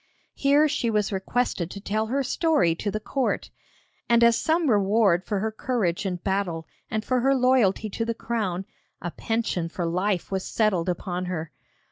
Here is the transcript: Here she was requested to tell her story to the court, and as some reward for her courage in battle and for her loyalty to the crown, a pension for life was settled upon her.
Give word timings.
Here 0.33 0.67
she 0.67 0.89
was 0.89 1.11
requested 1.11 1.69
to 1.69 1.79
tell 1.79 2.07
her 2.07 2.23
story 2.23 2.73
to 2.73 2.89
the 2.89 2.99
court, 2.99 3.51
and 4.09 4.23
as 4.23 4.35
some 4.35 4.67
reward 4.67 5.23
for 5.23 5.37
her 5.41 5.51
courage 5.51 6.07
in 6.07 6.15
battle 6.15 6.65
and 6.89 7.05
for 7.05 7.19
her 7.19 7.35
loyalty 7.35 7.87
to 7.91 8.03
the 8.03 8.15
crown, 8.15 8.65
a 8.99 9.11
pension 9.11 9.69
for 9.69 9.85
life 9.85 10.31
was 10.31 10.43
settled 10.43 10.89
upon 10.89 11.25
her. 11.25 11.51